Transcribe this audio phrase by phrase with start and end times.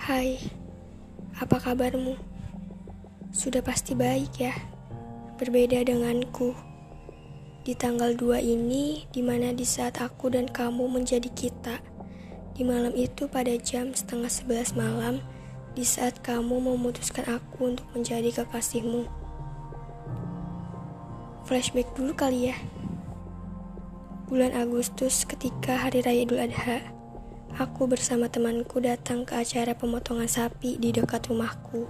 [0.00, 0.40] Hai,
[1.36, 2.16] apa kabarmu?
[3.36, 4.56] Sudah pasti baik ya.
[5.36, 6.56] Berbeda denganku.
[7.68, 11.84] Di tanggal 2 ini, di mana di saat aku dan kamu menjadi kita.
[12.56, 15.20] Di malam itu pada jam setengah sebelas malam,
[15.76, 19.04] di saat kamu memutuskan aku untuk menjadi kekasihmu.
[21.44, 22.56] Flashback dulu kali ya.
[24.32, 26.99] Bulan Agustus ketika Hari Raya Idul Adha,
[27.58, 31.88] aku bersama temanku datang ke acara pemotongan sapi di dekat rumahku.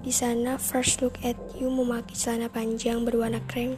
[0.00, 3.76] Di sana, First Look at You memakai celana panjang berwarna krem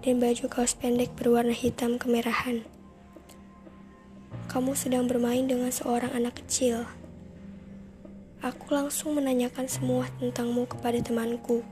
[0.00, 2.64] dan baju kaos pendek berwarna hitam kemerahan.
[4.46, 6.86] Kamu sedang bermain dengan seorang anak kecil.
[8.40, 11.66] Aku langsung menanyakan semua tentangmu kepada temanku,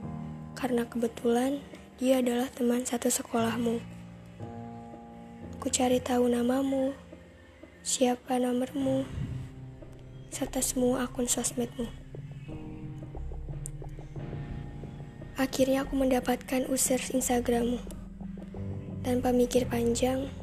[0.59, 1.63] karena kebetulan
[1.95, 3.79] dia adalah teman satu sekolahmu.
[5.55, 6.91] Ku cari tahu namamu,
[7.85, 9.05] siapa nomormu,
[10.33, 11.85] serta semua akun sosmedmu.
[15.37, 17.77] Akhirnya aku mendapatkan user Instagrammu.
[19.05, 20.33] Tanpa mikir panjang,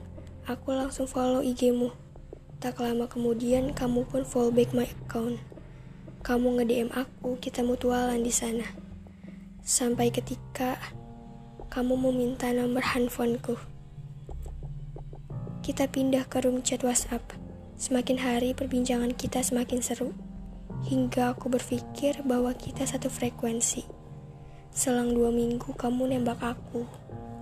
[0.46, 1.90] aku langsung follow IG-mu.
[2.62, 5.42] Tak lama kemudian kamu pun follow back my account.
[6.22, 8.70] Kamu nge-DM aku, kita mutualan di sana.
[9.66, 10.78] Sampai ketika
[11.74, 13.58] kamu meminta nomor handphoneku.
[15.62, 17.31] Kita pindah ke room chat WhatsApp.
[17.83, 20.14] Semakin hari perbincangan kita semakin seru.
[20.86, 23.83] Hingga aku berpikir bahwa kita satu frekuensi.
[24.70, 26.86] Selang dua minggu kamu nembak aku.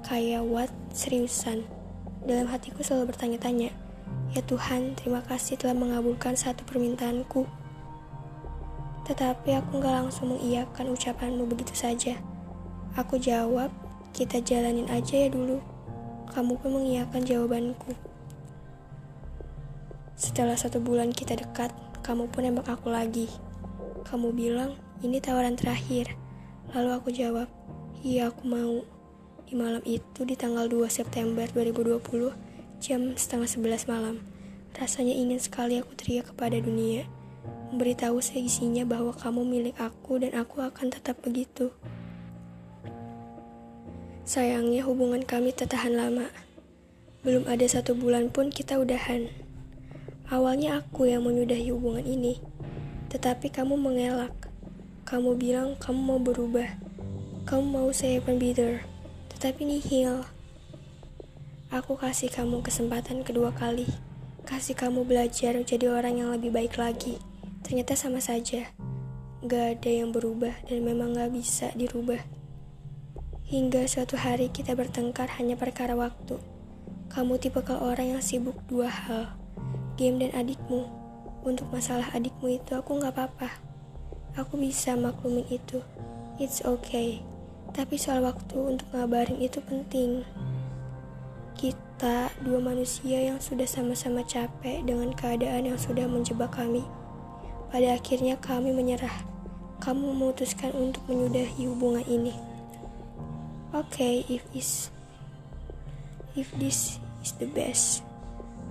[0.00, 0.72] Kayak what?
[0.96, 1.68] Seriusan?
[2.24, 3.68] Dalam hatiku selalu bertanya-tanya.
[4.32, 7.44] Ya Tuhan, terima kasih telah mengabulkan satu permintaanku.
[9.12, 12.16] Tetapi aku gak langsung mengiyakan ucapanmu begitu saja.
[12.96, 13.68] Aku jawab,
[14.16, 15.60] kita jalanin aja ya dulu.
[16.32, 17.92] Kamu pun mengiyakan jawabanku.
[20.20, 21.72] Setelah satu bulan kita dekat,
[22.04, 23.24] kamu pun nembak aku lagi.
[24.04, 26.12] Kamu bilang, ini tawaran terakhir.
[26.76, 27.48] Lalu aku jawab,
[28.04, 28.84] iya aku mau.
[29.48, 32.36] Di malam itu di tanggal 2 September 2020,
[32.84, 34.20] jam setengah sebelas malam.
[34.76, 37.08] Rasanya ingin sekali aku teriak kepada dunia.
[37.72, 41.72] Memberitahu seisinya bahwa kamu milik aku dan aku akan tetap begitu.
[44.28, 46.28] Sayangnya hubungan kami tertahan lama.
[47.24, 49.39] Belum ada satu bulan pun kita udahan.
[50.30, 52.38] Awalnya aku yang menyudahi hubungan ini,
[53.10, 54.30] tetapi kamu mengelak.
[55.02, 56.70] Kamu bilang kamu mau berubah.
[57.50, 58.86] Kamu mau saya bitter,
[59.34, 60.22] tetapi nihil.
[61.74, 63.90] Aku kasih kamu kesempatan kedua kali.
[64.46, 67.18] Kasih kamu belajar jadi orang yang lebih baik lagi.
[67.66, 68.70] Ternyata sama saja.
[69.42, 72.22] Gak ada yang berubah dan memang gak bisa dirubah.
[73.50, 76.38] Hingga suatu hari kita bertengkar hanya perkara waktu.
[77.10, 79.39] Kamu tipe orang yang sibuk dua hal
[80.00, 80.88] game dan adikmu.
[81.44, 83.60] Untuk masalah adikmu itu aku gak apa-apa.
[84.40, 85.84] Aku bisa maklumin itu.
[86.40, 87.20] It's okay.
[87.76, 90.24] Tapi soal waktu untuk ngabarin itu penting.
[91.52, 96.80] Kita dua manusia yang sudah sama-sama capek dengan keadaan yang sudah menjebak kami.
[97.68, 99.28] Pada akhirnya kami menyerah.
[99.84, 102.32] Kamu memutuskan untuk menyudahi hubungan ini.
[103.70, 104.90] Oke, okay, if is
[106.34, 108.02] if this is the best,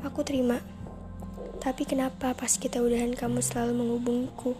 [0.04, 0.60] aku terima.
[1.58, 4.54] Tapi kenapa pas kita udahan kamu selalu menghubungiku?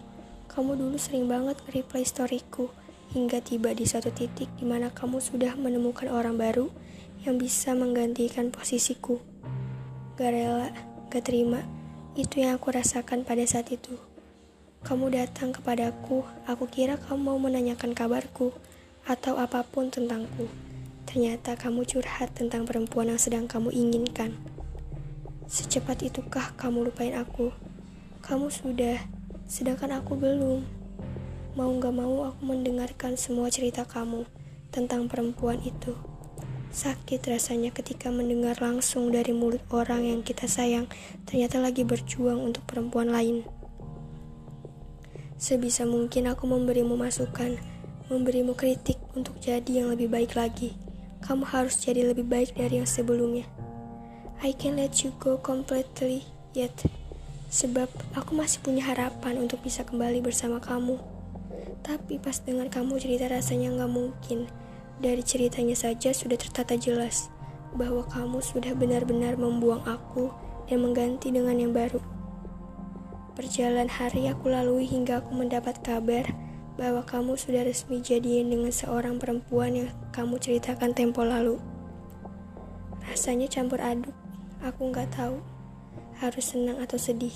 [0.50, 2.74] Kamu dulu sering banget nge-reply storyku,
[3.14, 6.66] hingga tiba di satu titik di mana kamu sudah menemukan orang baru
[7.22, 9.22] yang bisa menggantikan posisiku.
[10.18, 10.74] Gak rela,
[11.14, 11.62] gak terima,
[12.18, 13.94] itu yang aku rasakan pada saat itu.
[14.82, 18.50] Kamu datang kepadaku, aku kira kamu mau menanyakan kabarku,
[19.04, 20.48] atau apa pun tentangku.
[21.04, 24.38] Ternyata kamu curhat tentang perempuan yang sedang kamu inginkan.
[25.50, 27.50] Secepat itukah kamu lupain aku?
[28.22, 29.02] Kamu sudah,
[29.50, 30.62] sedangkan aku belum.
[31.58, 34.30] Mau gak mau aku mendengarkan semua cerita kamu
[34.70, 35.98] tentang perempuan itu.
[36.70, 40.86] Sakit rasanya ketika mendengar langsung dari mulut orang yang kita sayang
[41.26, 43.42] ternyata lagi berjuang untuk perempuan lain.
[45.34, 47.58] Sebisa mungkin aku memberimu masukan,
[48.06, 50.78] memberimu kritik untuk jadi yang lebih baik lagi.
[51.26, 53.50] Kamu harus jadi lebih baik dari yang sebelumnya.
[54.40, 56.24] I can let you go completely
[56.56, 56.72] yet.
[57.52, 60.96] Sebab aku masih punya harapan untuk bisa kembali bersama kamu.
[61.84, 64.48] Tapi pas dengar kamu cerita rasanya nggak mungkin.
[64.96, 67.28] Dari ceritanya saja sudah tertata jelas
[67.76, 70.32] bahwa kamu sudah benar-benar membuang aku
[70.72, 72.00] dan mengganti dengan yang baru.
[73.36, 76.24] Perjalanan hari aku lalui hingga aku mendapat kabar
[76.80, 81.60] bahwa kamu sudah resmi jadian dengan seorang perempuan yang kamu ceritakan tempo lalu.
[83.04, 84.19] Rasanya campur aduk
[84.60, 85.40] Aku nggak tahu
[86.20, 87.32] harus senang atau sedih.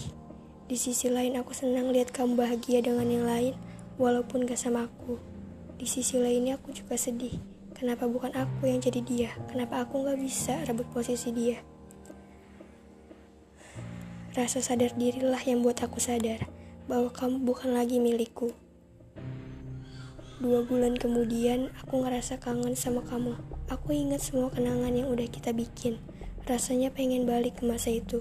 [0.69, 3.56] Di sisi lain aku senang lihat kamu bahagia dengan yang lain,
[3.97, 5.17] walaupun gak sama aku.
[5.81, 7.37] Di sisi lainnya aku juga sedih.
[7.73, 9.31] Kenapa bukan aku yang jadi dia?
[9.49, 11.65] Kenapa aku gak bisa rebut posisi dia?
[14.37, 16.44] Rasa sadar dirilah yang buat aku sadar
[16.85, 18.53] bahwa kamu bukan lagi milikku.
[20.44, 23.32] Dua bulan kemudian, aku ngerasa kangen sama kamu.
[23.73, 25.97] Aku ingat semua kenangan yang udah kita bikin.
[26.44, 28.20] Rasanya pengen balik ke masa itu.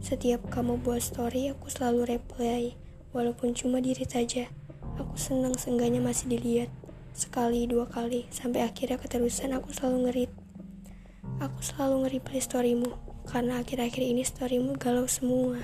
[0.00, 2.72] Setiap kamu buat story, aku selalu reply,
[3.12, 4.48] walaupun cuma diri saja.
[4.96, 6.72] Aku senang seenggaknya masih dilihat.
[7.12, 10.32] Sekali, dua kali, sampai akhirnya keterusan aku selalu ngerit.
[11.36, 12.90] Aku selalu nge-reply storymu,
[13.28, 15.60] karena akhir-akhir ini storymu galau semua.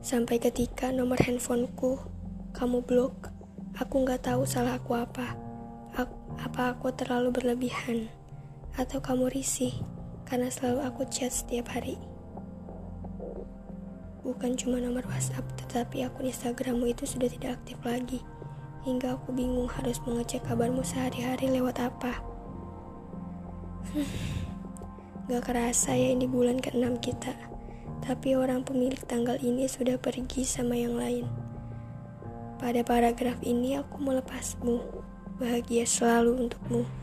[0.00, 2.00] Sampai ketika nomor handphoneku
[2.56, 3.28] kamu blok,
[3.76, 5.36] aku nggak tahu salah aku apa.
[6.40, 8.08] apa aku terlalu berlebihan,
[8.78, 9.74] atau kamu risih
[10.28, 11.98] karena selalu aku chat setiap hari.
[14.20, 18.20] Bukan cuma nomor WhatsApp, tetapi akun Instagrammu itu sudah tidak aktif lagi.
[18.86, 22.20] Hingga aku bingung harus mengecek kabarmu sehari-hari lewat apa.
[25.26, 27.34] Gak kerasa ya ini bulan ke-6 kita.
[28.00, 31.26] Tapi orang pemilik tanggal ini sudah pergi sama yang lain.
[32.60, 34.84] Pada paragraf ini aku melepasmu.
[35.40, 36.99] Bahagia selalu untukmu.